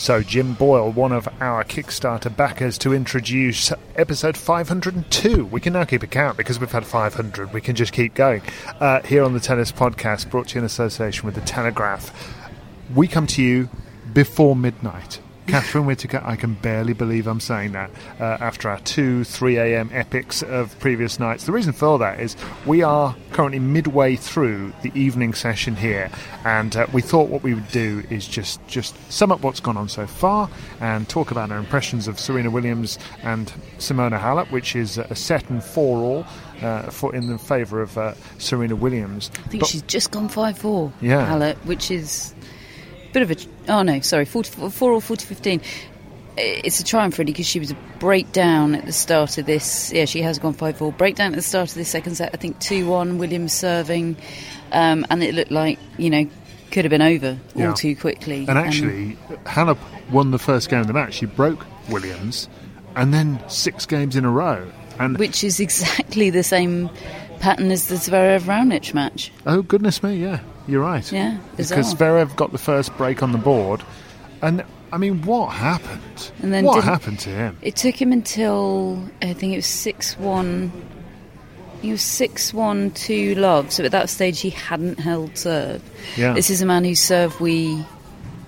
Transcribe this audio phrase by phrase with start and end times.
[0.00, 5.44] So, Jim Boyle, one of our Kickstarter backers, to introduce episode 502.
[5.44, 7.52] We can now keep a count because we've had 500.
[7.52, 8.40] We can just keep going.
[8.80, 12.34] Uh, here on the Tennis Podcast, brought to you in association with The Telegraph.
[12.94, 13.68] We come to you
[14.14, 15.20] before midnight.
[15.50, 19.90] Catherine Whitaker, I can barely believe I'm saying that uh, after our 2, 3 a.m.
[19.92, 21.44] epics of previous nights.
[21.44, 22.36] The reason for that is
[22.66, 26.10] we are currently midway through the evening session here,
[26.44, 29.76] and uh, we thought what we would do is just, just sum up what's gone
[29.76, 30.48] on so far
[30.80, 35.48] and talk about our impressions of Serena Williams and Simona Halep, which is a set
[35.50, 36.26] and four all.
[36.62, 39.30] Uh, for in the favour of uh, Serena Williams.
[39.46, 40.92] I think but, she's just gone five four.
[41.00, 42.34] Yeah, Halep, which is
[43.12, 43.36] bit of a
[43.72, 45.60] oh no sorry 40, 4 or 40 15
[46.36, 50.04] it's a triumph really because she was a breakdown at the start of this yeah
[50.04, 53.18] she has gone 5-4 breakdown at the start of this second set I think 2-1
[53.18, 54.16] Williams serving
[54.72, 56.30] um, and it looked like you know
[56.70, 58.46] could have been over all too quickly.
[58.48, 59.78] And actually um, Halep
[60.10, 61.14] won the first game of the match.
[61.14, 62.48] She broke Williams
[62.96, 64.70] and then six games in a row.
[64.98, 66.90] And which is exactly the same
[67.40, 69.32] pattern as the Zverev Raonic match.
[69.46, 71.10] Oh goodness me yeah you're right.
[71.10, 71.78] Yeah, bizarre.
[71.78, 73.82] because Zverev got the first break on the board,
[74.42, 76.32] and I mean, what happened?
[76.42, 77.56] And then what happened to him?
[77.62, 80.72] It took him until I think it was six one.
[81.82, 83.72] He was six one two love.
[83.72, 85.82] So at that stage, he hadn't held serve.
[86.16, 86.32] Yeah.
[86.34, 87.84] This is a man whose serve we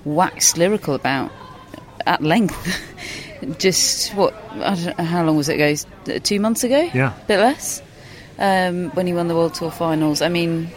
[0.04, 1.30] waxed lyrical about
[2.06, 2.78] at length.
[3.58, 4.34] Just what?
[4.52, 6.18] I don't know, how long was it ago?
[6.20, 6.90] Two months ago?
[6.94, 7.82] Yeah, a bit less.
[8.38, 10.22] Um, when he won the World Tour Finals.
[10.22, 10.70] I mean,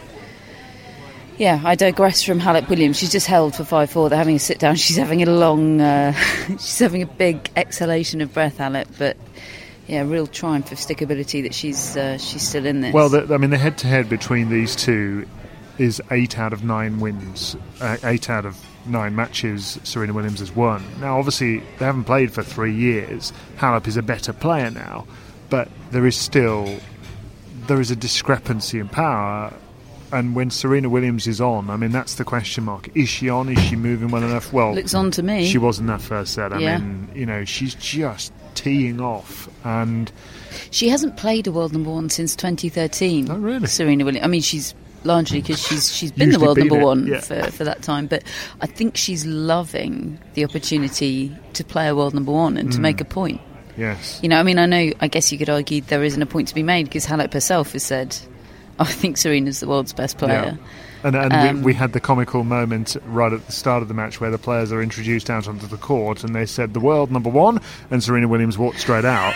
[1.38, 2.98] yeah, I digress from Halep Williams.
[2.98, 4.10] She's just held for five four.
[4.10, 4.76] They're having a sit down.
[4.76, 6.14] She's having a long, uh,
[6.48, 8.88] she's having a big exhalation of breath, Halep.
[8.98, 9.18] But
[9.88, 12.94] yeah, real triumph of stickability that she's uh, she's still in this.
[12.94, 15.28] Well, the, I mean, the head to head between these two
[15.78, 18.58] is eight out of nine wins, uh, eight out of
[18.88, 19.78] nine matches.
[19.84, 20.84] Serena Williams has won.
[21.02, 23.34] Now, obviously, they haven't played for three years.
[23.58, 25.06] Halep is a better player now,
[25.50, 26.80] but there is still
[27.68, 29.52] there is a discrepancy in power
[30.16, 32.90] and when Serena Williams is on, I mean, that's the question mark.
[32.96, 33.50] Is she on?
[33.50, 34.54] Is she moving well enough?
[34.54, 35.46] Well, looks on to me.
[35.46, 36.54] She was in that first set.
[36.54, 36.78] I yeah.
[36.78, 40.10] mean, you know, she's just teeing off, and
[40.72, 43.30] she hasn't played a world number one since 2013.
[43.30, 43.68] Oh, really?
[43.68, 44.24] Serena Williams.
[44.24, 46.84] I mean, she's largely because she's she's been the world number it.
[46.84, 47.20] one yeah.
[47.20, 48.08] for, for that time.
[48.08, 48.24] But
[48.62, 52.76] I think she's loving the opportunity to play a world number one and mm.
[52.76, 53.42] to make a point.
[53.76, 54.22] Yes.
[54.24, 54.94] You know, I mean, I know.
[55.02, 57.74] I guess you could argue there isn't a point to be made because Halep herself
[57.74, 58.18] has said
[58.80, 60.58] I think Serena's the world's best player.
[60.58, 60.68] Yeah.
[61.04, 63.94] And, and Um, we, we had the comical moment right at the start of the
[63.94, 67.12] match where the players are introduced out onto the court and they said the world
[67.12, 67.62] number one,
[67.92, 69.34] and Serena Williams walked straight out,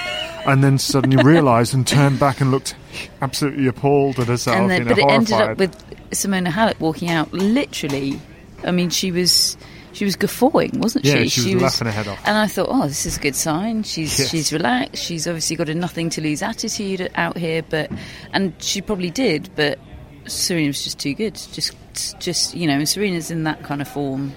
[0.47, 2.75] and then suddenly realised and turned back and looked
[3.21, 4.57] absolutely appalled at herself.
[4.57, 7.31] And then, you know, but it ended up with Simona Halep walking out.
[7.31, 8.19] Literally,
[8.63, 9.55] I mean, she was
[9.93, 11.29] she was guffawing, wasn't Yeah, she?
[11.29, 12.19] she was laughing her head off.
[12.25, 13.83] And I thought, oh, this is a good sign.
[13.83, 14.29] She's Yes.
[14.29, 15.03] she's relaxed.
[15.03, 17.63] She's obviously got a nothing to lose attitude out here.
[17.67, 17.91] But
[18.33, 19.49] and she probably did.
[19.55, 19.79] But
[20.27, 21.35] Serena was just too good.
[21.35, 21.73] Just,
[22.19, 24.31] just you know, Serena's in that kind of form.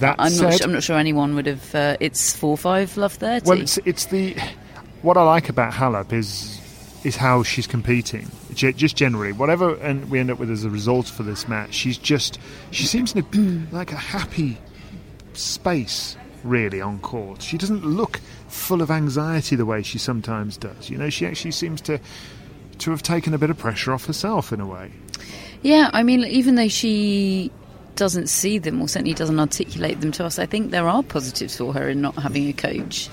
[0.00, 0.54] That I'm said, not.
[0.54, 1.74] Sure, I'm not sure anyone would have.
[1.74, 3.48] Uh, it's four five love thirty.
[3.48, 4.36] Well, it's, it's the
[5.02, 6.60] what I like about Halep is
[7.04, 8.28] is how she's competing.
[8.54, 11.96] Just generally, whatever and we end up with as a result for this match, she's
[11.96, 12.38] just
[12.72, 14.58] she seems in a, like a happy
[15.34, 17.42] space really on court.
[17.42, 20.90] She doesn't look full of anxiety the way she sometimes does.
[20.90, 22.00] You know, she actually seems to
[22.78, 24.92] to have taken a bit of pressure off herself in a way.
[25.62, 27.50] Yeah, I mean, even though she
[27.96, 31.56] doesn't see them or certainly doesn't articulate them to us, I think there are positives
[31.56, 33.08] for her in not having a coach.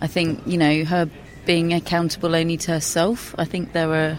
[0.00, 1.10] I think you know her
[1.44, 3.34] being accountable only to herself.
[3.38, 4.18] I think there are,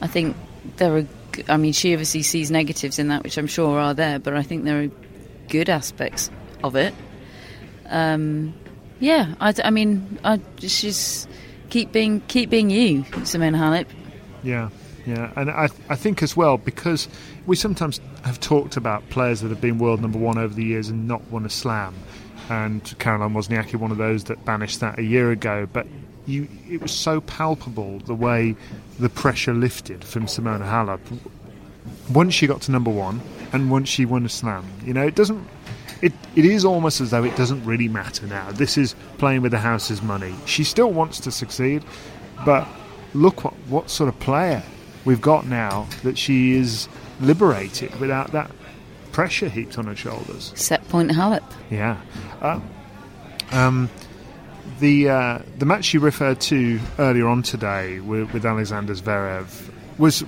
[0.00, 0.36] I think
[0.76, 1.06] there are.
[1.48, 4.42] I mean, she obviously sees negatives in that, which I'm sure are there, but I
[4.42, 4.90] think there are
[5.48, 6.30] good aspects
[6.64, 6.94] of it.
[7.86, 8.54] Um,
[8.98, 11.28] yeah, I, I mean, I, she's
[11.68, 13.86] keep being keep being you, Simone Halep.
[14.42, 14.70] Yeah,
[15.06, 17.08] yeah, and I, I think as well because
[17.46, 20.88] we sometimes have talked about players that have been world number one over the years
[20.88, 21.94] and not won a slam,
[22.48, 25.68] and Caroline Wozniacki one of those that banished that a year ago.
[25.70, 25.86] But
[26.26, 28.56] you, it was so palpable the way
[28.98, 31.00] the pressure lifted from Simona Halep
[32.10, 33.20] once she got to number one
[33.52, 34.64] and once she won a slam.
[34.84, 35.46] You know, it doesn't.
[36.04, 38.50] It, it is almost as though it doesn't really matter now.
[38.52, 40.34] This is playing with the house's money.
[40.44, 41.82] She still wants to succeed,
[42.44, 42.68] but
[43.14, 44.62] look what, what sort of player
[45.06, 46.88] we've got now that she is
[47.20, 48.50] liberated without that
[49.12, 50.52] pressure heaped on her shoulders.
[50.54, 51.50] Set point Halep.
[51.70, 51.98] Yeah.
[52.42, 52.60] Uh,
[53.52, 53.88] um,
[54.80, 60.22] the uh, the match you referred to earlier on today with, with Alexander Zverev was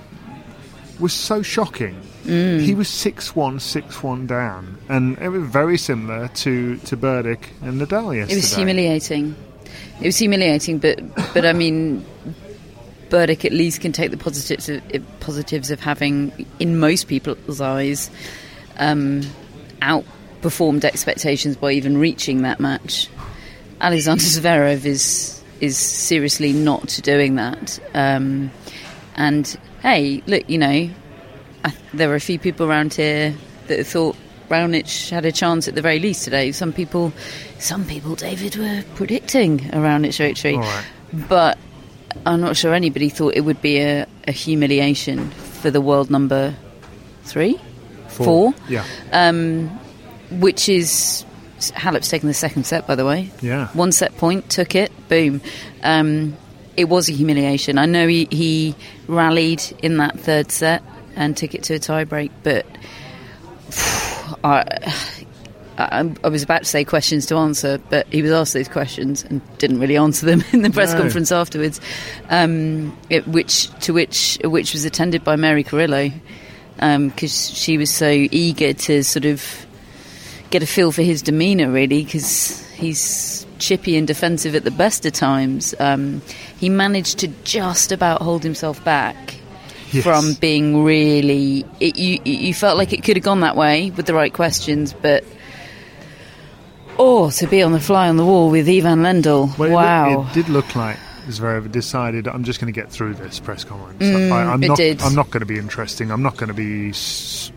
[0.99, 2.01] was so shocking.
[2.27, 8.15] He was 6-1, 6-1 down, and it was very similar to to Berdych and Nadal
[8.15, 8.33] yesterday.
[8.33, 9.35] It was humiliating.
[10.01, 10.99] It was humiliating, but
[11.33, 12.05] but I mean,
[13.09, 14.81] Berdych at least can take the positives of,
[15.19, 18.11] positives of having, in most people's eyes,
[18.77, 19.21] um,
[19.81, 23.09] outperformed expectations by even reaching that match.
[23.79, 27.79] Alexander Zverev is is seriously not doing that.
[27.93, 28.51] Um,
[29.15, 30.89] and hey, look, you know,
[31.93, 33.33] there were a few people around here
[33.67, 34.15] that thought
[34.49, 36.51] Raonic had a chance at the very least today.
[36.51, 37.11] Some people,
[37.59, 40.85] some people, David, were predicting a Raonic victory, right.
[41.27, 41.57] but
[42.25, 46.55] I'm not sure anybody thought it would be a, a humiliation for the world number
[47.23, 47.59] three,
[48.07, 48.85] four, Yeah.
[49.11, 49.67] um,
[50.31, 51.25] which is
[51.73, 53.29] Halep's taken the second set, by the way.
[53.41, 53.67] Yeah.
[53.73, 55.41] One set point, took it, boom.
[55.83, 56.37] Um,
[56.77, 57.77] it was a humiliation.
[57.77, 58.75] I know he, he
[59.07, 60.83] rallied in that third set
[61.17, 62.65] and took it to a tiebreak, but
[64.43, 64.63] I,
[65.77, 69.23] I, I was about to say questions to answer, but he was asked those questions
[69.25, 71.01] and didn't really answer them in the press No.
[71.01, 71.81] conference afterwards,
[72.29, 76.11] um, it, which to which which was attended by Mary Carrillo
[76.77, 79.65] because she was so eager to sort of
[80.51, 85.03] get a feel for his demeanour, really, because he's chippy and defensive at the best
[85.05, 85.73] of times.
[85.79, 86.21] Um,
[86.59, 89.36] he managed to just about hold himself back
[89.91, 90.03] Yes.
[90.03, 91.65] from being really.
[91.79, 94.93] It, you, you felt like it could have gone that way with the right questions,
[94.93, 95.23] but.
[96.99, 99.55] Oh, to be on the fly on the wall with Ivan Lendl.
[99.57, 100.17] Well, wow.
[100.21, 100.97] look- It, did look like
[101.27, 104.01] Zverev decided I'm just going to get through this press conference.
[104.01, 104.77] Mm, I, I'm it not.
[104.77, 105.01] did.
[105.03, 106.09] I'm not going to be interesting.
[106.11, 106.91] I'm not going to be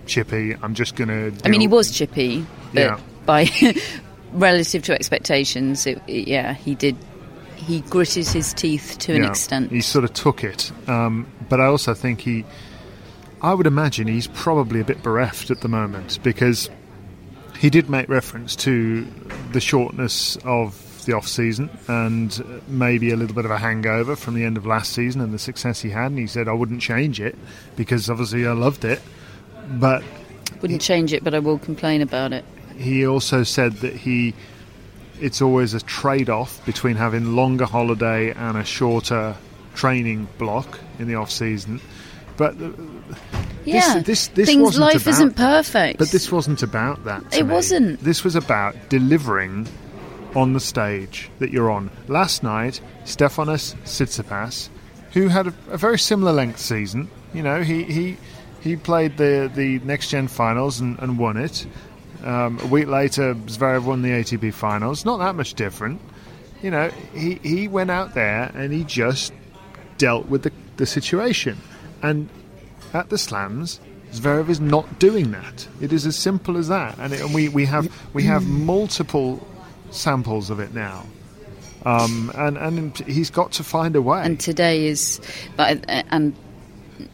[0.06, 0.54] chippy.
[0.62, 1.32] I'm just going to.
[1.44, 2.44] I mean, he was chippy,
[2.74, 3.00] but Yeah.
[3.24, 3.48] by
[4.32, 6.96] relative to expectations, it, it- yeah, he did.
[7.66, 9.70] He gritted his teeth to an Yeah, extent.
[9.70, 10.72] He sort of took it.
[10.88, 12.44] Um, but I also think he.
[13.42, 16.68] I would imagine he's probably a bit bereft at the moment because
[17.58, 19.06] he did make reference to
[19.52, 24.34] the shortness of the off season and maybe a little bit of a hangover from
[24.34, 26.06] the end of last season and the success he had.
[26.10, 27.36] And he said, I wouldn't change it
[27.76, 29.00] because obviously I loved it.
[29.72, 30.02] But
[30.60, 32.44] Wouldn't change it, but I will complain about it.
[32.76, 34.34] he also said that he
[35.20, 39.36] it's always a trade-off between having longer holiday and a shorter
[39.74, 41.80] training block in the off season
[42.36, 42.70] but uh,
[43.64, 44.62] Yeah, this, this things.
[44.62, 45.64] wasn't Life about isn't that.
[45.64, 45.98] perfect.
[45.98, 47.52] but this wasn't about that It me.
[47.52, 48.00] wasn't.
[48.00, 49.68] this was about delivering
[50.34, 54.68] on the stage that you're on last night Stefanos Tsitsipas
[55.12, 58.16] who had a, a very similar length season you know he he
[58.60, 61.66] he played the the next gen finals and, and won it
[62.24, 65.04] um, a week later, Zverev won the ATP finals.
[65.04, 66.00] Not that much different.
[66.62, 69.32] You know, he, he went out there and he just
[69.98, 71.58] dealt with the, the situation.
[72.02, 72.28] And
[72.92, 73.80] at the slams,
[74.12, 75.66] Zverev is not doing that.
[75.80, 76.98] It is as simple as that.
[76.98, 79.46] And, it, and we, we have we have multiple
[79.90, 81.06] samples of it now.
[81.84, 84.20] Um, and, and he's got to find a way.
[84.22, 85.18] and today is,
[85.56, 86.34] but and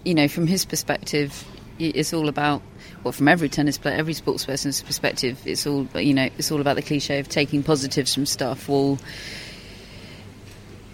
[0.04, 1.44] you know, from his perspective,
[1.78, 2.62] it's all about
[3.06, 6.28] well, from every tennis player, every sports person's perspective, it's all you know.
[6.38, 8.68] It's all about the cliche of taking positives from stuff.
[8.68, 8.98] Well,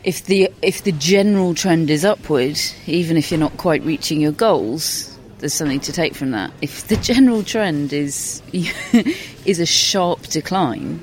[0.05, 4.33] if the if the general trend is upward, even if you're not quite reaching your
[4.33, 6.53] goals, there's something to take from that.
[6.61, 10.99] If the general trend is is a sharp decline,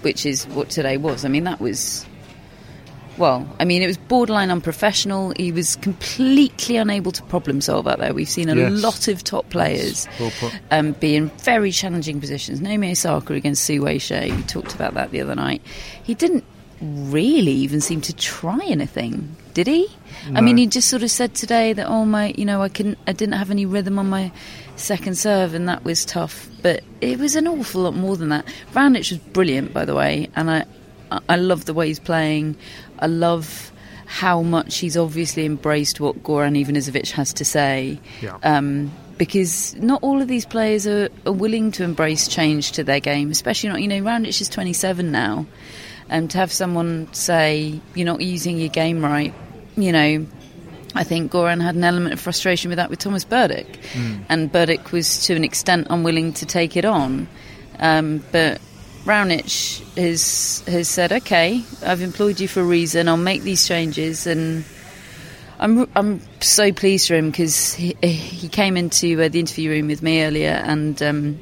[0.00, 2.06] which is what today was, I mean that was
[3.18, 5.32] well, I mean, it was borderline unprofessional.
[5.36, 8.14] He was completely unable to problem solve out there.
[8.14, 8.72] We've seen a Yes.
[8.82, 10.32] lot of top players Well
[10.70, 12.60] um, be in very challenging positions.
[12.60, 13.98] Naomi Osaka against Su-wei.
[13.98, 15.62] We talked about that the other night.
[16.02, 16.44] He didn't
[16.80, 19.88] really even seem to try anything, did he?
[20.34, 22.98] I mean, he just sort of said today that oh my, you know, I couldn't,
[23.06, 24.30] I didn't have any rhythm on my
[24.76, 26.48] second serve, and that was tough.
[26.62, 28.44] But it was an awful lot more than that.
[28.74, 30.64] Raonic was brilliant, by the way, and I-
[31.28, 32.54] I love the way he's playing.
[33.00, 33.72] I love
[34.06, 38.00] how much he's obviously embraced what Goran Ivanisevic has to say.
[38.22, 38.38] Yeah.
[38.42, 43.00] Um, because not all of these players are, are willing to embrace change to their
[43.00, 45.44] game, especially not, you know, Raonic is 27 now.
[46.08, 49.34] And to have someone say, you're not using your game right,
[49.76, 50.26] you know,
[50.94, 53.76] I think Goran had an element of frustration with that with Thomas Berdych.
[54.28, 57.28] And Berdych was to an extent unwilling to take it on.
[57.78, 58.60] Um, but
[59.08, 64.26] Raonic has, has said, okay, I've employed you for a reason, I'll make these changes.
[64.26, 64.66] And
[65.58, 69.86] I'm, I'm so pleased for him because he, he came into uh, the interview room
[69.88, 71.02] with me earlier and.
[71.02, 71.38] Um,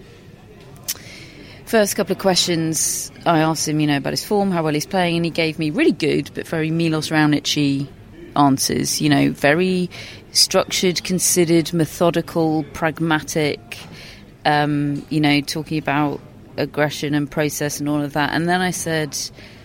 [1.67, 4.87] First couple of questions, I asked him, you know, about his form, how well he's
[4.87, 7.89] playing, and he gave me really good but very Milos Raonic
[8.37, 9.01] answers.
[9.01, 9.91] You know, very
[10.31, 13.79] structured, considered, methodical, pragmatic.
[14.45, 16.21] Um, you know, talking about
[16.57, 18.33] aggression and process and all of that.
[18.33, 19.17] And then I said,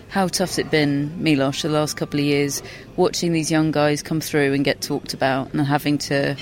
[0.08, 2.62] "How tough's it been, Milos, the last couple of years,
[2.96, 6.36] watching these young guys come through and get talked about, and having to,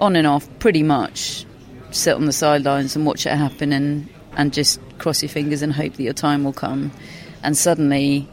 [0.00, 1.46] on and off, pretty much."
[1.92, 5.72] sit on the sidelines and watch it happen and, and just cross your fingers and
[5.72, 6.92] hope that your time will come.
[7.42, 8.28] And suddenly,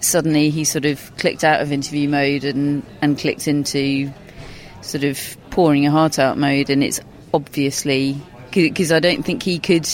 [0.00, 4.12] suddenly he sort of clicked out of interview mode and, and clicked into
[4.82, 6.70] sort of pouring your heart out mode.
[6.70, 7.00] And it's
[7.32, 8.20] obviously
[8.52, 9.88] because I don't think he could,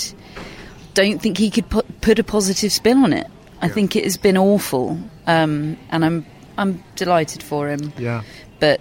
[0.94, 3.26] don't think he could put, put a positive spin on it.
[3.60, 6.26] I think it has been awful, um, and I'm
[6.58, 8.22] I'm delighted for him Yeah.
[8.60, 8.80] but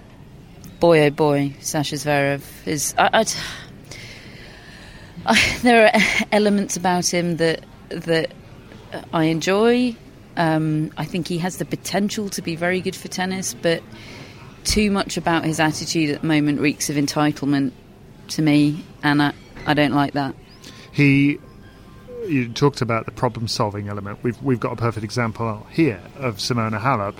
[0.80, 2.94] boy oh boy, Sasha Zverev is.
[2.98, 3.32] I, I'd-
[5.24, 6.00] I, there are
[6.32, 8.32] elements about him that that
[9.12, 9.96] I enjoy.
[10.36, 13.82] Um, I think he has the potential to be very good for tennis, but
[14.64, 17.72] too much about his attitude at the moment reeks of entitlement
[18.28, 19.32] to me, and I,
[19.66, 20.34] I don't like that.
[20.92, 21.38] He,
[22.26, 24.20] you talked about the problem-solving element.
[24.22, 27.16] We've we've got a perfect example here of Simona Halep,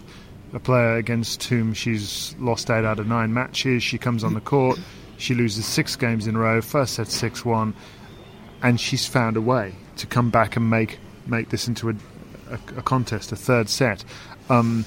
[0.54, 3.82] a player against whom she's lost eight out of nine matches.
[3.82, 4.78] She comes on the court,
[5.18, 6.62] she loses six games in a row.
[6.62, 7.74] First set six-one,
[8.62, 11.94] and she's found a way to come back and make make this into a
[12.50, 14.04] a, a contest, a third set.
[14.48, 14.84] Um,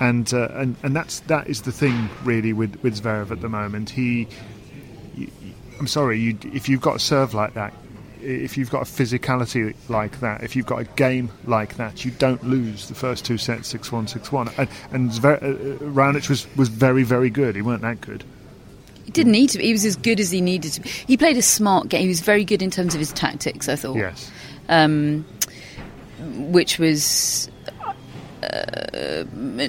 [0.00, 3.48] and, uh, and and that's that is the thing really with with Zverev at the
[3.48, 3.90] moment.
[3.90, 4.28] He
[5.78, 7.72] I'm sorry, you, if you've got a serve like that,
[8.20, 12.10] if you've got a physicality like that, if you've got a game like that, you
[12.12, 14.50] don't lose the first two sets 6 1 6 1.
[14.56, 17.54] And, and Zver- uh, uh, Raonic was, was very, very good.
[17.54, 18.24] He weren't that good.
[19.04, 19.64] He didn't need to be.
[19.66, 20.88] He was as good as he needed to be.
[20.88, 22.02] He played a smart game.
[22.02, 23.96] He was very good in terms of his tactics, I thought.
[23.96, 24.30] Yes.
[24.70, 25.26] um,
[26.18, 27.50] which was
[28.42, 29.24] uh,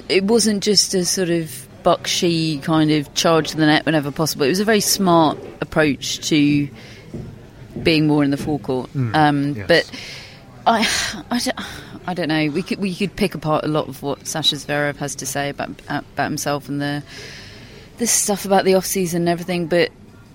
[0.08, 4.44] it wasn't just a sort of Bakshi kind of charge to the net whenever possible.
[4.44, 6.68] It was a very smart approach to
[7.80, 8.90] being more in the forecourt.
[9.14, 9.68] um, yes.
[9.68, 9.90] But
[10.66, 10.88] I,
[11.30, 11.60] I, don't,
[12.08, 12.50] I don't know.
[12.50, 15.48] We could we could pick apart a lot of what Sasha Zverev has to say
[15.50, 17.04] about about himself and the
[17.98, 19.68] the stuff about the off season and everything.
[19.68, 19.90] But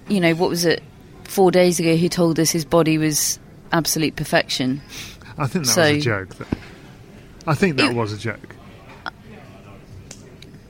[0.07, 0.81] you know, what was it?
[1.25, 3.39] Four days ago, he told us his body was
[3.73, 4.81] absolute perfection.
[5.37, 6.35] I think that So- was a joke.
[6.35, 6.45] Though.
[7.47, 8.55] I think that It- was a joke.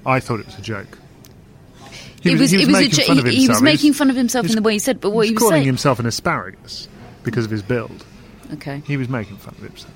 [0.05, 0.97] I thought it was a joke.
[2.23, 4.45] it was, it was a making jo- fun he, he was making fun of himself
[4.47, 5.65] in the way he said, but what he was calling saying.
[5.65, 6.87] himself an asparagus
[7.23, 8.05] because of his build.
[8.53, 8.81] okay.
[8.85, 9.93] He was making fun of himself.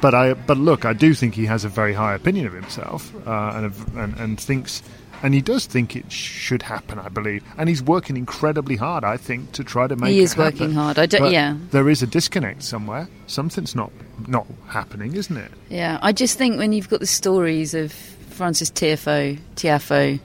[0.00, 3.14] But I, but look, I do think he has a very high opinion of himself,
[3.26, 4.82] uh, and, and and thinks,
[5.22, 6.98] and he does think it should happen.
[6.98, 9.04] I believe, and he's working incredibly hard.
[9.04, 10.10] I think to try to make.
[10.10, 10.98] He it is working hard.
[10.98, 11.56] I don't- But yeah.
[11.70, 13.06] There is a disconnect somewhere.
[13.28, 13.92] Something's not
[14.26, 15.52] not happening, isn't it?
[15.68, 17.94] Yeah, I just think when you've got the stories of
[18.32, 20.20] Frances Tiafoe, Tiafoe,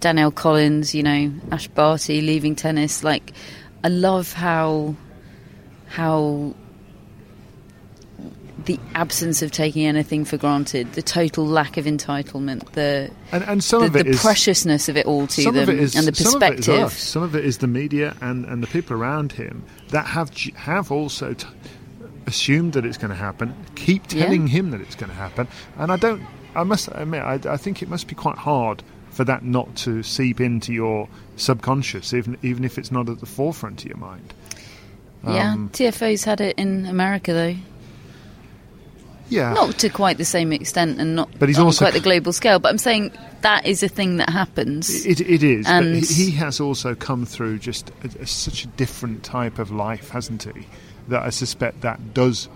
[0.00, 3.32] Danielle Collins, you know, Ash Barty leaving tennis, like
[3.82, 4.94] I love how
[5.86, 6.54] how
[8.64, 13.64] the absence of taking anything for granted, the total lack of entitlement, the And, and
[13.64, 15.96] some the, of it the is preciousness of it all to them, of it is
[15.96, 16.92] and the some of perspective.
[16.92, 20.92] Some of it is the media and, and the people around him that have have
[20.92, 21.46] also t-
[22.28, 23.54] assumed that it's going to happen.
[23.74, 24.22] Keep Yeah.
[24.26, 26.22] telling him that it's going to happen, and I don't.
[26.54, 30.02] I must admit, I, I think it must be quite hard for that not to
[30.02, 34.32] seep into your subconscious, even even if it's not at the forefront of your mind.
[35.26, 37.56] yeah, Um, Tiafoe's had it in America though,
[39.28, 42.00] Yeah, not to quite the same extent, and not But he's on also- quite the
[42.00, 42.58] global scale.
[42.58, 45.04] But I'm saying that is a thing that happens.
[45.04, 48.68] It, it is, And- he he has also come through just a, a, such a
[48.68, 50.66] different type of life, hasn't he?
[51.08, 52.48] That I suspect that does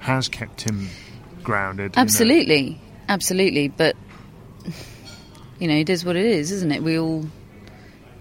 [0.00, 0.88] has kept him
[1.42, 1.92] grounded.
[1.92, 2.02] you know.
[2.02, 3.68] Absolutely, absolutely.
[3.68, 3.96] But
[5.58, 6.82] you know, it is what it is, isn't it?
[6.82, 7.24] We all.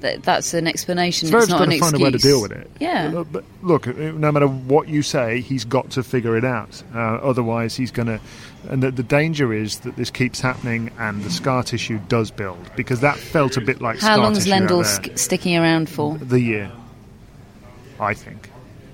[0.01, 1.29] That, that's an explanation.
[1.29, 2.01] Zverev's it's not got an to find excuse.
[2.01, 2.71] a way to deal with it.
[2.79, 3.11] Yeah.
[3.11, 6.81] But, but look, uh, no matter what you say, he's got to figure it out.
[6.95, 8.19] Uh, otherwise, he's going to.
[8.67, 12.57] And the, the danger is that this keeps happening, and the scar tissue does build
[12.75, 16.17] because that felt a bit like How scar long's tissue Lendl sk- sticking around for?
[16.17, 16.71] The year,
[17.99, 18.50] I think.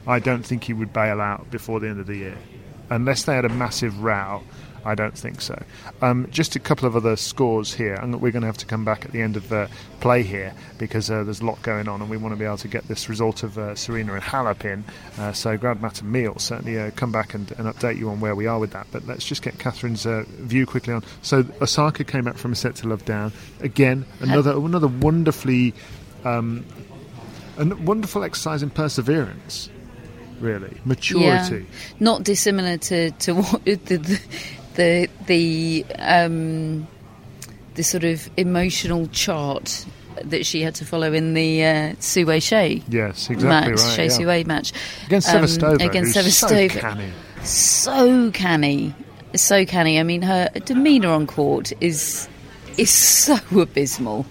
[0.07, 2.37] I don't think he would bail out before the end of the year.
[2.89, 4.41] Unless they had a massive row,
[4.85, 5.61] I don't think so.
[6.01, 8.85] Um, just a couple of other scores here, and we're going to have to come
[8.85, 12.01] back at the end of the play here because uh, there's a lot going on,
[12.01, 14.63] and we want to be able to get this result of uh, Serena and Halep
[14.63, 14.85] in.
[15.17, 18.21] Uh, so, Grad Matt and Meal certainly uh, come back and, and update you on
[18.21, 18.87] where we are with that.
[18.93, 21.03] But let's just get Catherine's uh, view quickly on.
[21.21, 24.05] So, Osaka came out from a set to love down again.
[24.21, 25.73] Another another wonderfully
[26.23, 26.65] um,
[27.57, 29.69] a wonderful exercise in perseverance,
[30.39, 31.57] really maturity.
[31.57, 31.95] Yeah.
[31.99, 34.21] Not dissimilar to to what the the
[34.75, 36.87] the, the um,
[37.75, 39.85] the sort of emotional chart
[40.23, 43.95] that she had to follow in the uh, Sue Shea Yes, exactly match, right.
[43.95, 44.09] Shea yeah.
[44.09, 44.73] Sue match
[45.05, 46.71] Against Um, Sevastova, against Sevastova.
[46.71, 47.11] so canny.
[47.43, 48.95] so canny,
[49.35, 49.99] so canny.
[49.99, 52.27] I mean, her demeanour on court is
[52.77, 54.25] is so abysmal.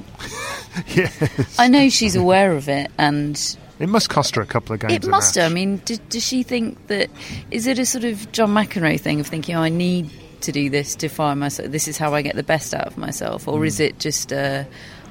[0.94, 4.80] yes, I know she's aware of it, and it must cost her a couple of
[4.80, 4.92] games.
[4.94, 5.36] it must.
[5.38, 7.10] I mean, does, does she think that?
[7.50, 10.10] Is it a sort of John McEnroe thing of thinking, "Oh, I need
[10.42, 11.70] to do this to fire myself.
[11.70, 13.64] This is how I get the best out of myself," or Hmm.
[13.64, 14.64] is it just uh,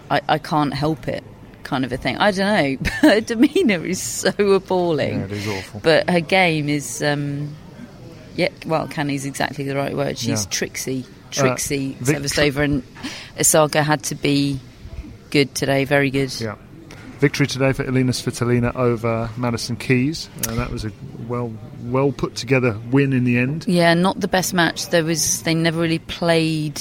[0.10, 1.24] I, I can't help it
[1.64, 2.18] kind of a thing?
[2.18, 2.78] I don't know.
[3.02, 5.20] But her demeanour is so appalling.
[5.20, 5.80] Yeah, it is awful.
[5.84, 7.56] But her game is, um,
[8.36, 10.18] yeah, well, canny is exactly the right word.
[10.18, 10.50] She's Yeah.
[10.52, 11.98] tricksy, tricksy.
[12.00, 12.84] Vic- Sevastova and
[13.40, 14.60] Osaka had to be
[15.32, 16.40] good today, very good.
[16.40, 16.56] Yeah.
[17.26, 20.30] Victory today for Elena Svitolina over Madison Keys.
[20.48, 20.92] Uh, that was a
[21.28, 21.52] well
[21.86, 23.66] well put together win in the end.
[23.68, 24.90] Yeah, not the best match.
[24.90, 26.80] There was they never really played.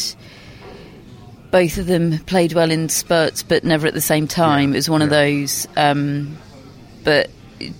[1.51, 4.69] Both of them played well in spurts, but never at the same time.
[4.69, 5.67] Yeah, It was one of those.
[5.79, 6.37] Um,
[7.05, 7.31] but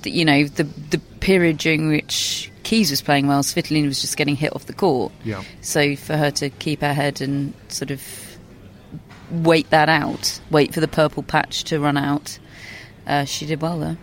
[0.03, 4.37] you know, the the period during which Keys was playing well, Svitolina was just getting
[4.37, 5.13] hit off the court.
[5.23, 5.43] Yeah.
[5.61, 8.03] So for her to keep her head and sort of
[9.31, 12.39] wait that out, wait for the purple patch to run out,
[13.07, 13.97] uh, she did well there.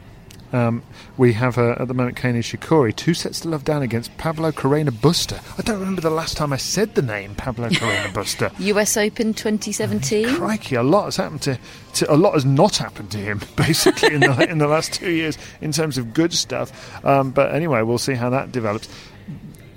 [0.53, 0.83] Um,
[1.17, 4.51] we have uh, at the moment Kei Nishikori, two sets to love down against Pablo
[4.51, 5.41] Carreño Busta.
[5.57, 8.51] I don't remember the last time I said the name Pablo Carreño Busta.
[8.59, 10.35] US Open 2017.
[10.35, 11.57] Crikey, a lot has happened to,
[11.93, 15.11] to a lot has not happened to him basically in the in the last two
[15.11, 17.05] years in terms of good stuff.
[17.05, 18.89] Um, but anyway, we'll see how that develops.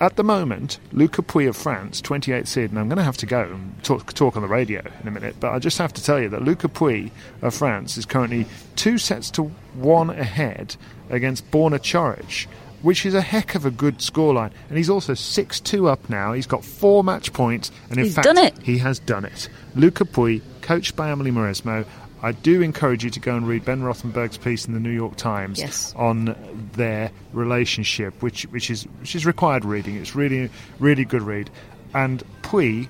[0.05, 3.25] At the moment, Luca Pouille of France, 28th seed, and I'm going to have to
[3.25, 6.05] go and talk, talk on the radio in a minute, but I just have to
[6.05, 8.45] tell you that Luca Pouille of France is currently
[8.77, 10.77] two sets to one ahead
[11.09, 12.45] against Borna Coric,
[12.83, 14.51] which is a heck of a good scoreline.
[14.69, 16.35] And he's also 6 2 up now.
[16.35, 18.27] He's got four match points, and in He's fact,
[18.63, 19.49] he has done it.
[19.75, 21.87] Luca Pouille, coached by Amelie Mauresmo.
[22.25, 25.15] I do encourage you to go and read Ben Rothenberg's piece in the New York
[25.17, 25.93] Times Yes.
[25.95, 26.35] on
[26.73, 29.97] their relationship, which which is which is required reading.
[29.97, 31.51] It's really really good read.
[31.93, 32.89] And Pouille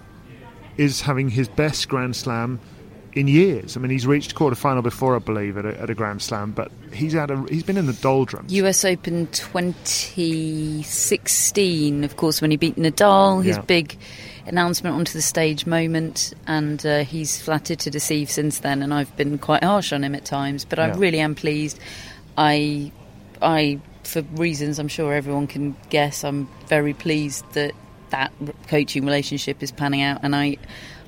[0.76, 2.58] is having his best Grand Slam
[3.12, 3.76] in years.
[3.76, 6.70] I mean, he's reached quarterfinal before, I believe, at a, at a Grand Slam, but
[6.92, 8.52] he's had a he's been in the doldrums.
[8.52, 13.62] US Open 2016, of course, when he beat Nadal, his Yeah.
[13.62, 13.96] big
[14.46, 18.82] announcement onto the stage moment, and uh, he's flattered to deceive since then.
[18.82, 21.78] And I've been quite harsh on him at times, but I really am pleased.
[22.36, 22.92] I,
[23.40, 27.72] I, for reasons I'm sure everyone can guess, I'm very pleased that
[28.10, 28.32] that
[28.68, 30.58] coaching relationship is panning out, and I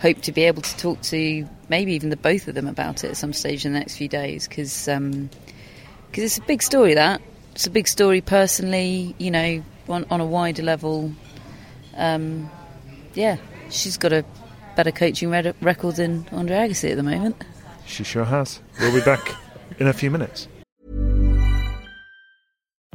[0.01, 3.11] hope to be able to talk to maybe even the both of them about it
[3.11, 5.31] at some stage in the next few days because um,
[6.11, 7.21] because it's a big story that
[7.53, 11.13] it's a big story personally you know on, on a wider level
[11.97, 12.51] um,
[13.17, 13.37] yeah
[13.71, 14.25] she's got a
[14.77, 17.43] better coaching re- record than Andre Agassi at the moment
[17.87, 18.61] She sure has.
[18.81, 19.35] We'll be back
[19.79, 20.49] in a few minutes.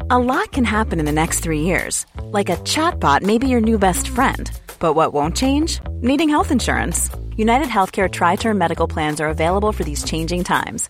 [0.10, 2.06] A lot can happen in the next three years.
[2.22, 4.52] Like a chatbot may be your new best friend.
[4.80, 5.80] But what won't change?
[6.02, 7.10] Needing health insurance.
[7.38, 10.90] United Healthcare Tri Term Medical Plans are available for these changing times.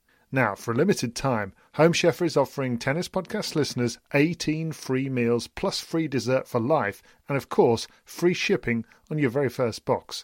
[0.33, 5.47] Now, for a limited time, Home Chef is offering Tennis Podcast listeners 18 free meals
[5.47, 10.23] plus free dessert for life, and of course, free shipping on your very first box.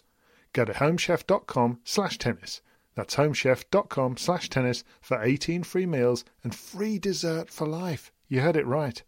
[0.54, 2.62] Go to homechef.com slash tennis.
[2.94, 8.10] That's homechef.com slash tennis for 18 free meals and free dessert for life.
[8.28, 9.02] You heard it right.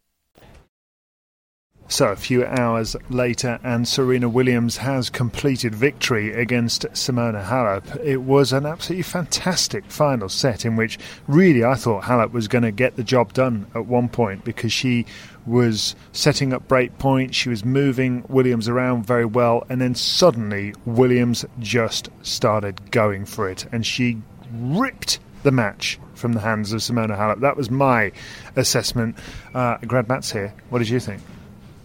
[1.90, 8.00] So, a few hours later, and Serena Williams has completed victory against Simona Halep.
[8.04, 12.62] It was an absolutely fantastic final set in which, really, I thought Halep was going
[12.62, 15.04] to get the job done at one point because she
[15.46, 20.72] was setting up break points, she was moving Williams around very well, and then suddenly
[20.86, 24.22] Williams just started going for it, and she
[24.52, 27.40] ripped the match from the hands of Simona Halep.
[27.40, 28.12] That was my
[28.54, 29.16] assessment.
[29.52, 30.54] Uh, Grad Mats here.
[30.68, 31.20] What did you think?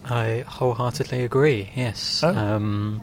[0.08, 1.70] I wholeheartedly agree.
[1.74, 2.34] Yes, Oh.
[2.34, 3.02] um,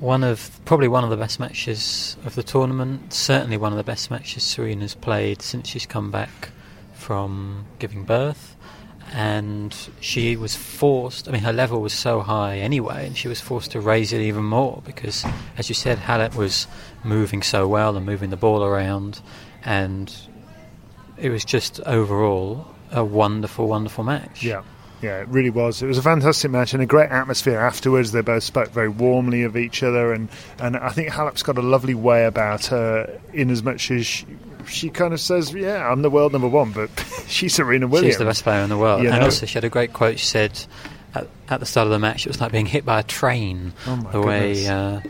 [0.00, 3.12] one of probably one of the best matches of the tournament.
[3.12, 6.50] Certainly one of the best matches Serena's played since she's come back
[6.94, 8.56] from giving birth.
[9.12, 11.28] And she was forced.
[11.28, 14.20] I mean, her level was so high anyway, and she was forced to raise it
[14.20, 15.24] even more because,
[15.58, 16.68] as you said, Halep was
[17.02, 19.20] moving so well and moving the ball around,
[19.64, 20.14] and
[21.18, 24.44] it was just overall a wonderful, wonderful match.
[24.44, 24.62] Yeah.
[25.02, 25.82] Yeah, it really was.
[25.82, 28.12] It was a fantastic match and a great atmosphere afterwards.
[28.12, 31.62] They both spoke very warmly of each other, and, and I think Halep's got a
[31.62, 34.26] lovely way about her, in as much as she,
[34.66, 36.90] she kind of says, "Yeah, I'm the world number one," but
[37.26, 38.14] she's Serena Williams.
[38.14, 39.02] She's the best player in the world.
[39.02, 39.24] You and know?
[39.24, 40.18] also, she had a great quote.
[40.18, 40.60] She said
[41.14, 43.72] at, at the start of the match, it was like being hit by a train.
[43.86, 44.68] Oh my the way goodness.
[44.68, 45.00] uh,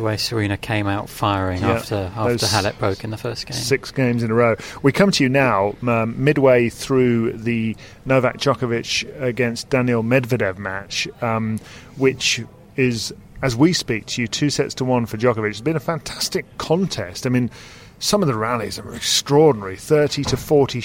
[0.00, 3.54] the way Serena came out firing Yeah, after after Halep broke in the first game.
[3.56, 4.56] Six games in a row.
[4.82, 11.06] We come to you now, um, midway through the Novak Djokovic against Daniil Medvedev match,
[11.22, 11.60] um,
[11.96, 12.40] which
[12.76, 15.50] is, as we speak to you, two sets to one for Djokovic.
[15.50, 17.26] It's been a fantastic contest.
[17.26, 17.50] I mean,
[17.98, 20.80] some of the rallies are extraordinary 30 to 40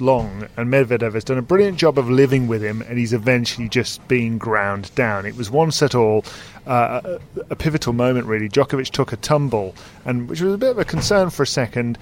[0.00, 3.68] long, and Medvedev has done a brilliant job of living with him, and he's eventually
[3.68, 5.26] just being ground down.
[5.26, 6.24] It was one set all,
[6.66, 8.48] uh, a, pivotal moment really.
[8.48, 11.98] Djokovic took a tumble, and which was a bit of a concern for a second.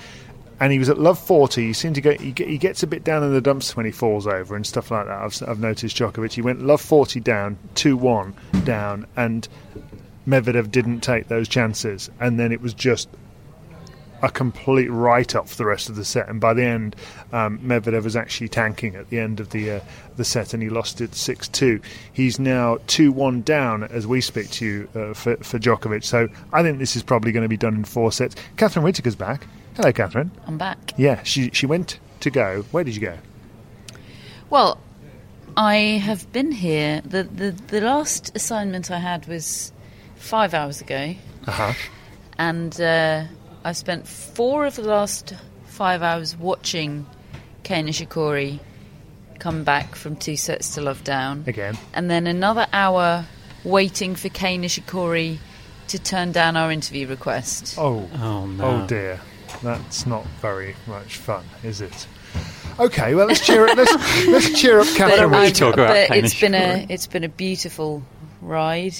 [0.60, 1.68] And he was at love 40.
[1.68, 3.92] He seemed to get he, he gets a bit down in the dumps when he
[3.92, 5.22] falls over and stuff like that.
[5.22, 6.32] I've, I've noticed Djokovic.
[6.32, 9.46] He went love 40 down, 2 1 down, and
[10.26, 12.10] Medvedev didn't take those chances.
[12.18, 13.08] And then it was just
[14.22, 16.28] a complete write off for the rest of the set.
[16.28, 16.96] And by the end,
[17.32, 19.80] um, Medvedev was actually tanking at the end of the uh,
[20.16, 21.80] the set, and he lost it six two.
[22.12, 26.04] He's now two one down as we speak to you uh, for for Djokovic.
[26.04, 28.34] So I think this is probably going to be done in four sets.
[28.56, 29.46] Catherine Whitaker's back.
[29.76, 30.30] Hello, Catherine.
[30.46, 30.92] I'm back.
[30.96, 32.62] Yeah, she she went to go.
[32.72, 33.16] Where did you go?
[34.50, 34.80] Well,
[35.56, 37.00] I have been here.
[37.04, 39.72] The, the, the last assignment I had was
[40.16, 41.14] five hours ago,
[41.46, 41.72] Uh huh.
[42.38, 43.24] and uh,
[43.64, 47.06] I've spent four of the last five hours watching
[47.62, 48.60] Kei Nishikori
[49.38, 51.44] come back from two sets to love down.
[51.46, 51.76] Again.
[51.94, 53.24] And then another hour
[53.64, 55.38] waiting for Kei Nishikori
[55.88, 57.76] to turn down our interview request.
[57.78, 58.64] Oh, Oh no!
[58.82, 59.20] oh dear.
[59.62, 62.06] That's not very much fun, is it?
[62.78, 63.76] Okay, well let's cheer up.
[63.76, 65.30] Let's, let's cheer up Catherine.
[65.30, 68.02] But, we talk about but it's been a it's been a beautiful
[68.40, 68.94] ride,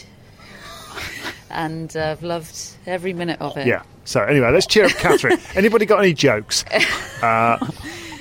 [1.50, 2.56] and uh, I've loved
[2.86, 3.66] every minute of it.
[3.66, 3.82] Yeah.
[4.04, 5.38] So anyway, let's cheer up Catherine.
[5.54, 6.64] Anybody got any jokes?
[7.20, 7.58] Uh,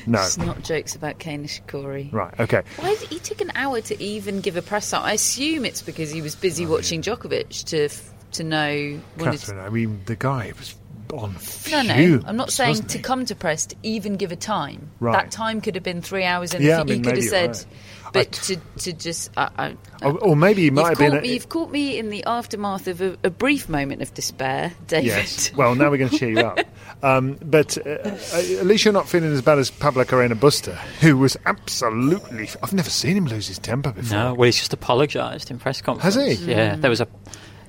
[0.07, 0.19] no.
[0.23, 2.11] It's not jokes about Kei Nishikori.
[2.11, 2.33] Right.
[2.39, 2.63] Okay.
[2.77, 5.03] Why did he took an hour to even give a press out?
[5.03, 8.99] I assume it's because he was busy watching Djokovic to f- to know.
[9.19, 9.59] wanted to- Catherine.
[9.59, 10.73] I mean, the guy was
[11.13, 11.35] on
[11.71, 12.21] No, no.
[12.25, 14.89] I'm not saying to come to press to even give a time.
[14.99, 15.13] Right.
[15.13, 17.23] That time could have been three hours, and Yeah, he, I mean, he could have
[17.25, 17.49] said.
[17.49, 17.65] right.
[18.13, 21.11] But I to, to just, I, I, Or, or maybe he might you've been.
[21.11, 24.13] caught a- me, you've caught me in the aftermath of a, a brief moment of
[24.13, 25.07] despair, David.
[25.07, 25.53] Yes.
[25.55, 26.59] Well, now we're going to cheer you up.
[27.03, 28.17] Um, but uh, uh,
[28.59, 32.49] at least you're not feeling as bad as Pablo Carreño Busta, who was absolutely.
[32.63, 34.17] I've never seen him lose his temper before.
[34.17, 36.15] No, well, he's just apologised in press conference.
[36.15, 36.43] Has he?
[36.51, 36.81] Yeah, Mm.
[36.81, 37.07] there was a.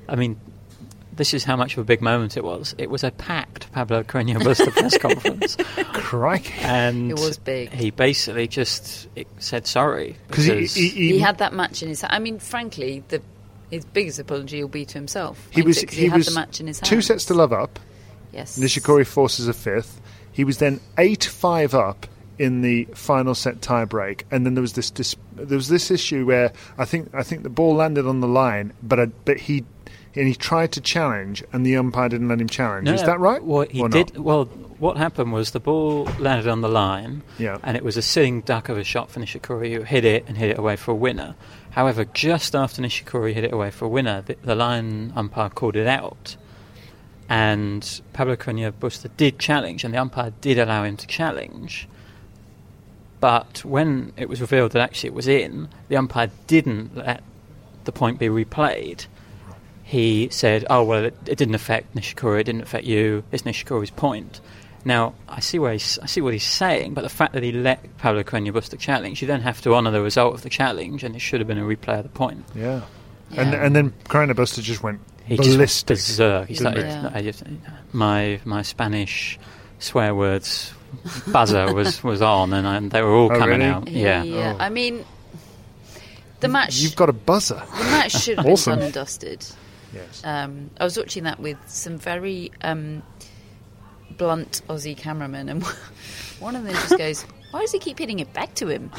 [0.08, 0.40] I mean,
[1.18, 2.74] this is how much of a big moment it was.
[2.78, 5.56] It was a packed Pablo Carreño Busta press conference,
[5.92, 6.54] Crikey.
[6.62, 7.70] and It was big.
[7.72, 11.88] He basically just it said sorry 'Cause he- because he- He had that match in
[11.90, 12.02] his.
[12.08, 13.20] I mean, frankly, the
[13.70, 15.46] his biggest apology will be to himself.
[15.50, 15.80] He was.
[15.80, 16.88] because He, had was the match in his hands.
[16.88, 17.78] two sets to love up.
[18.32, 18.58] Yes.
[18.58, 20.00] Nishikori forces a fifth.
[20.32, 22.06] He was then eight five up
[22.38, 26.24] in the final set tiebreak, and then there was this, dis- there was this issue
[26.24, 29.64] where I think I think the ball landed on the line, but I, but he
[30.18, 32.84] and he tried to challenge, and the umpire didn't let him challenge.
[32.86, 33.42] No, Is that right?
[33.42, 34.14] Well, he or did.
[34.14, 34.24] Not?
[34.24, 34.44] Well,
[34.78, 37.58] what happened was the ball landed on the line, Yeah.
[37.62, 40.36] and it was a sitting duck of a shot for Nishikori, who hit it and
[40.36, 41.34] hit it away for a winner.
[41.70, 45.76] However, just after Nishikori hit it away for a winner, the, the line umpire called
[45.76, 46.36] it out,
[47.28, 51.88] and Pablo Carreño Busta did challenge, and the umpire did allow him to challenge.
[53.20, 57.22] But when it was revealed that actually it was in, the umpire didn't let
[57.84, 59.06] the point be replayed
[59.88, 62.40] he said, "Oh well, it, it didn't affect Nishikori.
[62.40, 63.24] It didn't affect you.
[63.32, 64.40] It's Nishikori's point."
[64.84, 67.52] Now I see where he's, I see what he's saying, but the fact that he
[67.52, 71.02] let Pablo Carreño Busta challenge, you then have to honour the result of the challenge,
[71.04, 72.44] and it should have been a replay of the point.
[72.54, 72.82] Yeah.
[73.34, 75.88] And and then Carreño Busta just went He just went ballistic.
[75.96, 76.48] berserk.
[76.48, 76.86] He started.
[76.86, 77.10] Yeah.
[77.14, 77.42] I just-
[77.92, 79.38] my my Spanish
[79.78, 80.72] swear words
[81.26, 83.70] buzzer was, was on, and I, they were all Oh, coming really?
[83.70, 83.88] out.
[83.88, 84.22] Yeah.
[84.22, 84.54] Yeah.
[84.58, 84.62] Oh.
[84.62, 85.04] I mean,
[86.40, 86.76] the match.
[86.76, 87.60] You've got a buzzer.
[87.78, 88.74] the match should have been Awesome.
[88.76, 89.44] done and dusted.
[89.92, 90.22] Yes.
[90.24, 93.02] Um, I was watching that with some very um,
[94.16, 95.64] blunt Aussie cameramen, and
[96.40, 98.90] one of them just goes, "Why does he keep hitting it back to him?"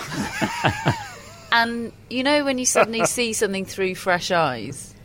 [1.51, 4.95] and you know when you suddenly see something through fresh eyes,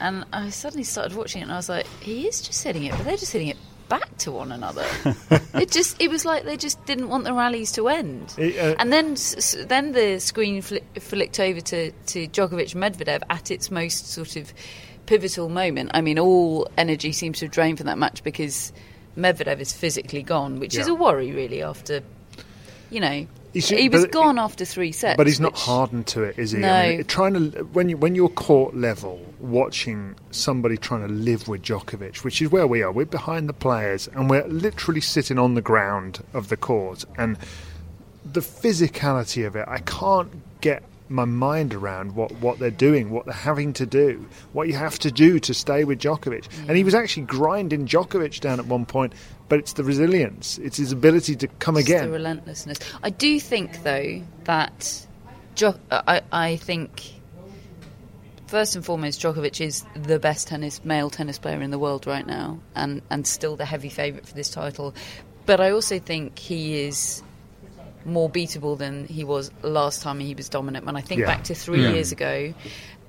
[0.00, 2.92] and I suddenly started watching it, and I was like, "He is just hitting it,
[2.92, 3.56] but they're just hitting it."
[3.86, 4.86] Back to one another.
[5.54, 8.34] it just it was like they just didn't want the rallies to end.
[8.38, 9.16] It, uh, and then
[9.68, 14.54] then the screen fli flicked over to to Djokovic Medvedev at its most sort of
[15.06, 15.90] pivotal moment.
[15.94, 18.72] I mean, all energy seems to have drained from that match because
[19.16, 21.62] Medvedev is physically gone, which is a worry, really.
[21.62, 22.02] After
[22.90, 26.38] you know, he was gone after three sets, But he's not which- hardened to it,
[26.38, 26.58] is he?
[26.58, 26.72] No.
[26.72, 31.46] I mean, trying to when you when you're court level, watching somebody trying to live
[31.48, 32.90] with Djokovic, which is where we are.
[32.92, 37.38] We're behind the players, and we're literally sitting on the ground of the court, and
[38.24, 43.26] the physicality of it, I can't get my mind around what, what they're doing, what
[43.26, 46.48] they're having to do, what you have to do to stay with Djokovic.
[46.66, 49.12] And he was actually grinding Djokovic down at one point,
[49.48, 52.10] but it's the resilience, it's his ability to come It's the again.
[52.10, 52.78] relentlessness.
[53.02, 55.06] I do think, though, that
[55.54, 57.02] jo- uh, I, I think
[58.46, 62.26] first and foremost, Djokovic is the best tennis male tennis player in the world right
[62.26, 64.94] now, and and still the heavy favourite for this title.
[65.46, 67.22] But I also think he is
[68.04, 70.84] more beatable than he was last time he was dominant.
[70.86, 71.26] When I think Yeah.
[71.26, 71.90] back to three Yeah.
[71.92, 72.54] years ago,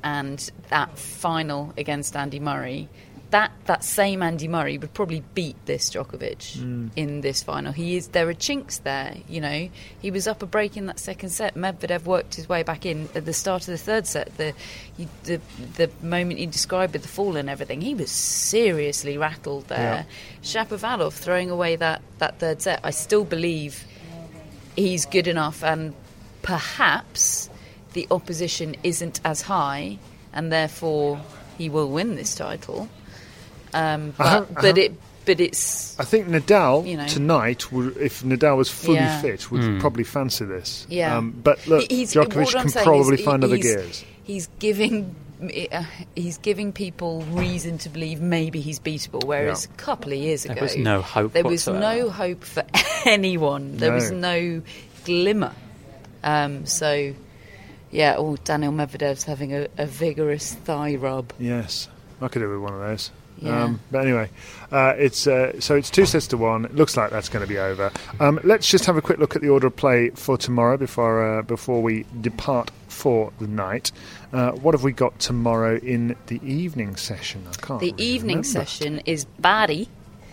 [0.04, 2.88] and that final against Andy Murray.
[3.32, 6.92] That, that same Andy Murray would probably beat this Djokovic Mm.
[6.96, 7.74] in this final.
[7.74, 9.68] He is there are chinks there, you know.
[10.00, 11.56] He was up a break in that second set.
[11.56, 14.38] Medvedev worked his way back in at the start of the third set.
[14.38, 14.54] The
[14.96, 15.42] you, the
[15.76, 20.06] the moment you described with the fall and everything, he was seriously rattled there.
[20.44, 22.80] Shapovalov throwing away that, that third set.
[22.84, 23.86] I still believe
[24.76, 25.94] he's good enough, and
[26.42, 27.50] perhaps
[27.94, 29.98] the opposition isn't as high,
[30.34, 31.20] and therefore
[31.58, 32.88] he will win this title.
[33.74, 34.94] Um, I but have- I but it
[35.26, 37.08] but it's I think Nadal You know.
[37.08, 39.22] tonight, would, if Nadal was fully Yeah.
[39.22, 40.86] fit, would probably fancy this.
[40.88, 41.18] Yeah.
[41.18, 44.04] Um, but look, he's- Djokovic can probably is find he- other gears.
[44.24, 45.16] He's giving.
[45.50, 45.84] Uh,
[46.16, 49.74] He's giving people reason to believe maybe he's beatable, whereas Yeah.
[49.74, 51.80] a couple of years ago, There ago was no hope There was whatsoever.
[52.04, 52.64] no hope for
[53.06, 53.78] anyone.
[53.78, 54.40] There was No.
[54.40, 54.62] no
[55.06, 55.54] glimmer.
[56.24, 57.14] Um, so,
[57.92, 58.16] yeah.
[58.18, 61.32] Oh, Daniil Medvedev's having a, a vigorous thigh rub.
[61.40, 61.88] Yes,
[62.22, 63.12] I could do with one of those.
[63.40, 63.64] Yeah.
[63.66, 64.30] Um, but anyway,
[64.72, 66.66] uh, it's uh, so it's two sets to one.
[66.66, 67.92] It looks like that's going to be over.
[68.20, 71.40] Um, let's just have a quick look at the order of play for tomorrow before
[71.40, 73.92] uh, before we depart for the night.
[74.32, 77.44] Uh, what have we got tomorrow in the evening session?
[77.48, 77.80] I can't.
[77.82, 78.48] The really evening remember.
[78.66, 79.90] session is Barty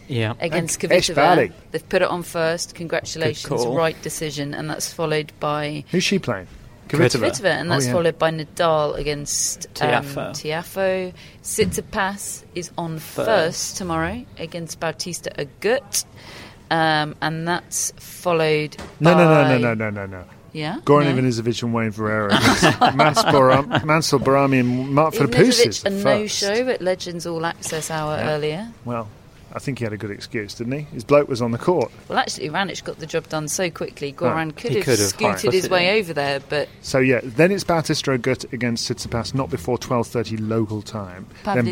[0.09, 0.35] Yeah.
[0.41, 1.15] against Esh Kvitova.
[1.17, 1.53] Barty.
[1.73, 2.75] They've put it on first.
[2.77, 6.47] Congratulations, right decision, and that's followed by Who's she playing?
[6.89, 7.45] Kvitova.
[7.45, 7.93] And Oh, that's yeah.
[7.93, 10.05] followed by Nadal against um.
[10.05, 11.15] Tiafoe.
[11.43, 16.05] Tsitsipas is on first tomorrow against Bautista Agut,
[16.71, 18.77] um, and that's followed.
[19.01, 20.25] No, no, no, no, no, no, no, no.
[20.55, 21.23] Yeah, Goran no.
[21.23, 22.29] Ivanisevic and Wayne Ferreira.
[22.95, 25.83] Mansour Bahrami and Mark Philippoussis.
[25.83, 28.31] Ivanisevic, a no-show at Legends All Access Hour Yeah.
[28.33, 28.69] earlier.
[28.85, 29.09] Well,
[29.55, 30.81] I think he had a good excuse, didn't he?
[30.95, 31.91] His bloke was on the court.
[32.09, 34.13] Well, actually, Raonic got the job done so quickly.
[34.13, 36.03] Goran could have could have scooted his way in.
[36.03, 40.37] over there, but So yeah, then it's Bautista Agut against Tsitsipas, not before twelve thirty
[40.37, 41.27] local time.
[41.45, 41.67] Then-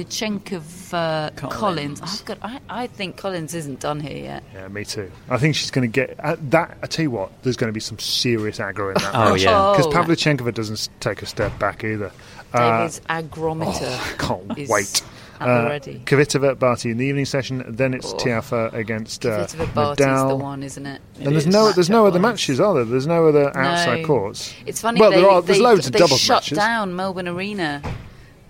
[0.93, 1.55] uh, Collins.
[1.59, 2.01] Collins.
[2.03, 2.38] I've got.
[2.43, 4.43] I, I think Collins isn't done here yet.
[4.53, 5.11] yeah, me too.
[5.29, 6.79] I think she's going to get uh, that.
[6.83, 9.14] I tell you what, there's going to be some serious aggro in that.
[9.21, 9.73] Oh, yeah.
[9.77, 9.90] because Oh.
[9.90, 12.11] Pavlyuchenkova doesn't take a step back either.
[12.53, 13.79] Uh, David's agrometer.
[13.83, 15.03] oh, I can't is wait.
[15.40, 16.03] At the Uh, ready.
[16.05, 17.64] Kvitova Barty in the evening session.
[17.66, 18.16] Then it's Oh.
[18.16, 20.29] Tiafoe against uh, Barty's Nadal.
[20.29, 21.00] the one, isn't it?
[21.18, 22.85] And there's no there's no other matches, are there?
[22.85, 24.07] There's no other outside No.
[24.07, 24.53] courts.
[24.66, 25.00] It's funny.
[25.00, 25.40] Well, they, there are.
[25.42, 26.59] There's they, loads of they doubles shut matches.
[26.59, 27.81] down Melbourne Arena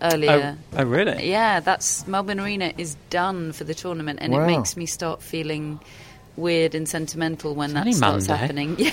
[0.03, 0.57] Oh, earlier.
[0.79, 1.29] oh, really?
[1.31, 4.45] Yeah, that's Melbourne Arena is done for the tournament, and Wow.
[4.45, 5.79] it makes me start feeling
[6.37, 8.41] weird and sentimental when that starts Monday.
[8.41, 8.77] happening.
[8.79, 8.91] Yeah,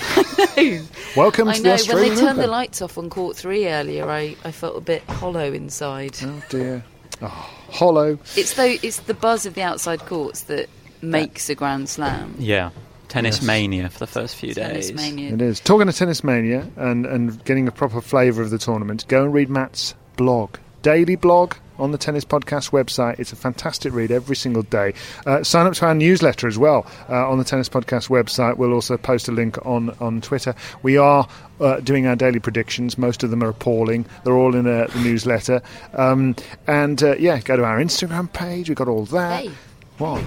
[0.57, 0.81] I know.
[1.15, 1.77] Welcome I to know.
[1.77, 4.81] the when they turned the lights off on court three earlier, I, I felt a
[4.81, 6.17] bit hollow inside.
[6.23, 6.83] Oh dear.
[7.21, 7.27] Oh,
[7.71, 8.19] hollow.
[8.35, 10.69] It's though it's the buzz of the outside courts that
[11.01, 12.35] makes a Grand Slam.
[12.39, 12.69] Yeah.
[13.07, 13.45] Tennis Yes.
[13.47, 14.95] mania for the first few Tennis days.
[14.95, 15.33] mania.
[15.33, 15.59] It is.
[15.61, 19.33] Talking of Tennis Mania and, and getting a proper flavour of the tournament, go and
[19.33, 20.57] read Matt's blog.
[20.81, 23.17] Daily blog on the Tennis Podcast website.
[23.19, 24.93] It's a fantastic read every single day.
[25.25, 28.57] Uh, sign up to our newsletter as well uh, on the Tennis Podcast website.
[28.57, 30.53] We'll also post a link on, on Twitter.
[30.83, 31.27] We are
[31.59, 32.97] uh, doing our daily predictions.
[32.97, 34.05] Most of them are appalling.
[34.23, 35.61] They're all in uh, the newsletter.
[35.93, 36.35] Um,
[36.67, 38.69] and uh, yeah, go to our Instagram page.
[38.69, 39.43] We've got all that.
[39.45, 39.51] Hey,
[39.97, 40.23] What?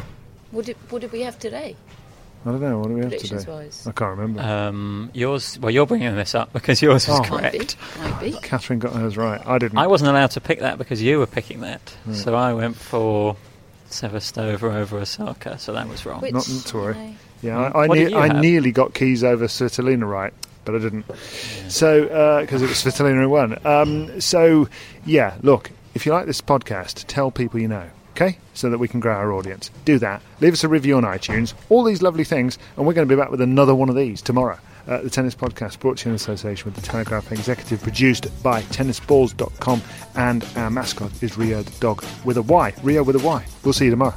[0.51, 1.77] what did what did we have today?
[2.45, 2.79] I don't know.
[2.79, 3.45] What do we have today?
[3.47, 3.87] wise.
[3.87, 4.41] I can't remember.
[4.41, 5.59] Um, yours.
[5.59, 7.19] Well, you're bringing this up because yours is Oh.
[7.31, 7.77] Might be, correct.
[8.01, 8.33] might be.
[8.43, 9.47] Catherine got hers right.
[9.47, 9.77] I didn't.
[9.79, 11.81] I wasn't allowed to pick that because you were picking that.
[12.05, 12.15] Hmm.
[12.15, 13.37] So I went for
[13.91, 15.59] Sevastova over Osaka.
[15.59, 16.21] So that was wrong.
[16.23, 16.95] Which, Not to worry.
[16.95, 17.15] no.
[17.43, 20.33] Yeah, I, I, ne- I nearly got Keys over Svitolina right,
[20.71, 21.05] but I didn't.
[21.69, 23.67] So, because it was Svitolina who won.
[23.67, 24.69] Um, so,
[25.05, 28.39] yeah, look, if you like this podcast, tell people you know, okay?
[28.55, 29.71] So that we can grow our audience.
[29.85, 30.23] Do that.
[30.41, 33.21] Leave us a review on iTunes, all these lovely things, and we're going to be
[33.21, 34.59] back with another one of these tomorrow.
[34.89, 38.63] Uh, the Tennis Podcast brought to you in association with the Telegraph Executive, produced by
[38.63, 39.83] tennisballs.com,
[40.17, 42.73] and our mascot is Rio the dog with a Y.
[42.83, 43.45] Rio with a Y.
[43.63, 44.17] We'll see you tomorrow.